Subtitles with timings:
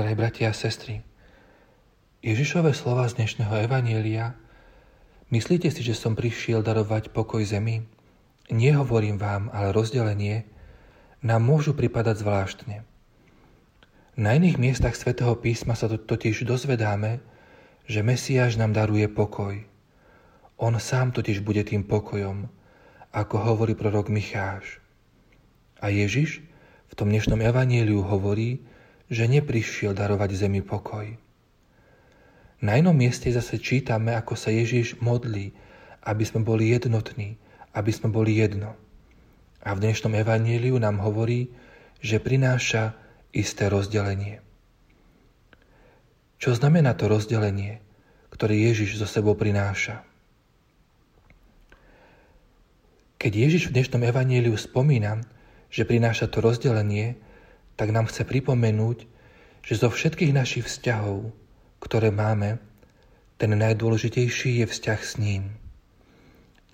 [0.00, 1.04] Drahí bratia a sestry,
[2.24, 4.32] Ježišové slova z dnešného Evanielia
[5.28, 7.84] Myslíte si, že som prišiel darovať pokoj zemi?
[8.48, 10.48] Nehovorím vám, ale rozdelenie
[11.20, 12.80] nám môžu pripadať zvláštne.
[14.16, 17.20] Na iných miestach svätého písma sa to totiž dozvedáme,
[17.84, 19.52] že Mesiáš nám daruje pokoj.
[20.56, 22.48] On sám totiž bude tým pokojom,
[23.12, 24.80] ako hovorí prorok Micháš.
[25.76, 26.40] A Ježiš
[26.88, 28.64] v tom dnešnom evanieliu hovorí,
[29.10, 31.18] že neprišiel darovať zemi pokoj.
[32.62, 35.50] Na inom mieste zase čítame, ako sa Ježiš modlí,
[36.06, 37.34] aby sme boli jednotní,
[37.74, 38.78] aby sme boli jedno.
[39.60, 41.52] A v dnešnom evaníliu nám hovorí,
[42.00, 42.96] že prináša
[43.34, 44.40] isté rozdelenie.
[46.40, 47.84] Čo znamená to rozdelenie,
[48.32, 50.00] ktoré Ježiš zo sebou prináša?
[53.20, 55.20] Keď Ježiš v dnešnom evaníliu spomína,
[55.68, 57.20] že prináša to rozdelenie,
[57.76, 59.06] tak nám chce pripomenúť,
[59.60, 61.30] že zo všetkých našich vzťahov,
[61.80, 62.60] ktoré máme,
[63.40, 65.56] ten najdôležitejší je vzťah s ním.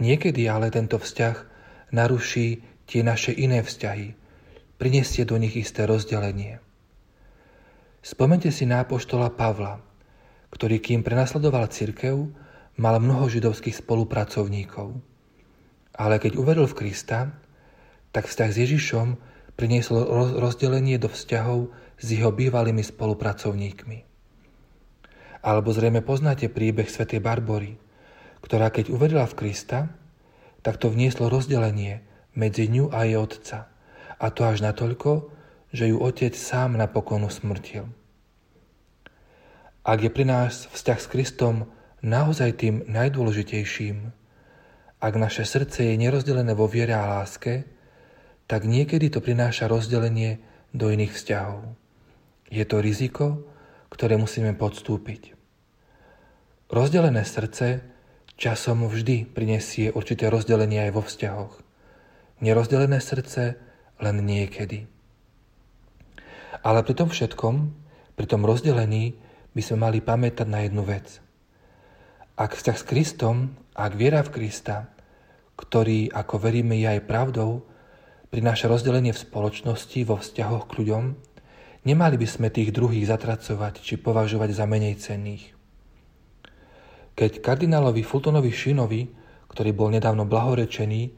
[0.03, 1.37] Niekedy ale tento vzťah
[1.95, 4.15] naruší tie naše iné vzťahy,
[4.77, 6.59] prinesie do nich isté rozdelenie.
[8.03, 9.83] Spomente si na Pavla,
[10.55, 12.31] ktorý kým prenasledoval cirkev,
[12.79, 14.95] mal mnoho židovských spolupracovníkov.
[15.97, 17.35] Ale keď uveril v Krista,
[18.13, 19.09] tak vzťah s Ježišom
[19.57, 20.05] priniesol
[20.37, 23.99] rozdelenie do vzťahov s jeho bývalými spolupracovníkmi.
[25.41, 27.81] Alebo zrejme poznáte príbeh svätej Barbory,
[28.45, 29.91] ktorá keď uverila v Krista,
[30.61, 32.05] tak to vnieslo rozdelenie
[32.37, 33.73] medzi ňu a jej otca.
[34.21, 35.33] A to až natoľko,
[35.73, 37.89] že ju otec sám napokon usmrtil.
[39.87, 41.57] Ak je pri nás vzťah s Kristom
[42.03, 44.11] naozaj tým najdôležitejším,
[44.99, 47.76] ak naše srdce je nerozdelené vo viere a láske,
[48.47, 50.39] tak niekedy to prináša rozdelenie
[50.71, 51.75] do iných vzťahov.
[52.51, 53.43] Je to riziko,
[53.91, 55.35] ktoré musíme podstúpiť.
[56.71, 57.83] Rozdelené srdce
[58.39, 61.55] časom vždy prinesie určité rozdelenie aj vo vzťahoch.
[62.43, 63.59] Nerozdelené srdce
[64.03, 64.87] len niekedy.
[66.63, 67.55] Ale pri tom všetkom,
[68.19, 69.17] pri tom rozdelení,
[69.57, 71.23] by sme mali pamätať na jednu vec.
[72.37, 73.37] Ak vzťah s Kristom,
[73.73, 74.93] ak viera v Krista,
[75.57, 77.65] ktorý, ako veríme, je aj pravdou,
[78.31, 81.05] prináša rozdelenie v spoločnosti, vo vzťahoch k ľuďom,
[81.87, 85.55] nemali by sme tých druhých zatracovať či považovať za menej cenných.
[87.17, 89.09] Keď kardinálovi Fultonovi Šinovi,
[89.49, 91.17] ktorý bol nedávno blahorečený,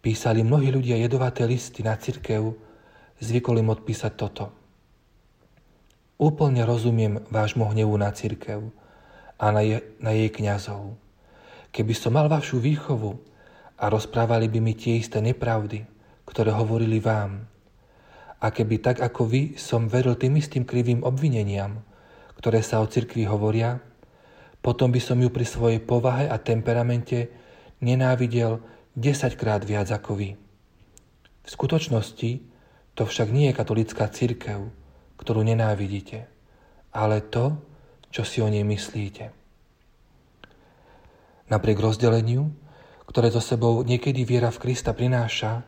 [0.00, 2.56] písali mnohí ľudia jedovaté listy na cirkev,
[3.20, 4.52] zvykol im odpísať toto.
[6.16, 8.72] Úplne rozumiem vášmu hnevu na cirkev
[9.36, 10.96] a na, je, na jej kňazov.
[11.74, 13.18] Keby som mal vašu výchovu
[13.76, 15.82] a rozprávali by mi tie isté nepravdy,
[16.24, 17.46] ktoré hovorili vám,
[18.44, 21.80] a keby tak ako vy som veril tým istým krivým obvineniam,
[22.36, 23.80] ktoré sa o cirkvi hovoria,
[24.60, 27.32] potom by som ju pri svojej povahe a temperamente
[27.80, 28.60] nenávidel
[28.92, 30.30] desaťkrát viac ako vy.
[31.44, 32.30] V skutočnosti
[32.96, 34.68] to však nie je katolická církev,
[35.16, 36.28] ktorú nenávidíte,
[36.92, 37.56] ale to,
[38.12, 39.32] čo si o nej myslíte.
[41.48, 42.52] Napriek rozdeleniu,
[43.04, 45.64] ktoré so sebou niekedy viera v Krista prináša,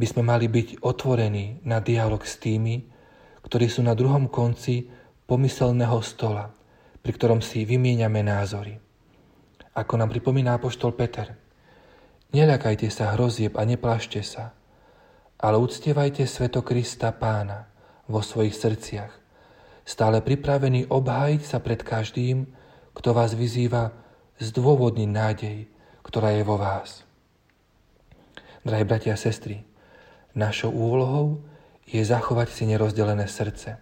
[0.00, 2.80] by sme mali byť otvorení na dialog s tými,
[3.44, 4.88] ktorí sú na druhom konci
[5.28, 6.48] pomyselného stola,
[7.04, 8.80] pri ktorom si vymieňame názory.
[9.76, 11.36] Ako nám pripomína apoštol Peter,
[12.32, 14.56] neľakajte sa hrozieb a neplašte sa,
[15.36, 17.68] ale uctievajte sveto Krista Pána
[18.08, 19.12] vo svojich srdciach,
[19.84, 22.48] stále pripravený obhájiť sa pred každým,
[22.96, 23.92] kto vás vyzýva
[24.40, 25.58] zdôvodniť nádej,
[26.00, 27.04] ktorá je vo vás.
[28.64, 29.69] Drahí bratia a sestry,
[30.34, 31.42] našou úlohou
[31.86, 33.78] je zachovať si nerozdelené srdce.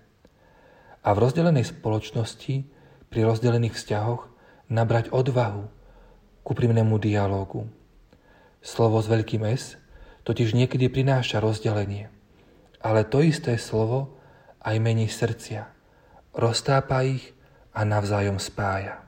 [1.04, 2.64] A v rozdelenej spoločnosti
[3.08, 4.28] pri rozdelených vzťahoch
[4.68, 5.64] nabrať odvahu
[6.44, 7.68] k úprimnému dialógu.
[8.60, 9.80] Slovo s veľkým S
[10.28, 12.12] totiž niekedy prináša rozdelenie,
[12.84, 14.20] ale to isté slovo
[14.60, 15.64] aj mení srdcia,
[16.36, 17.32] roztápa ich
[17.72, 19.07] a navzájom spája.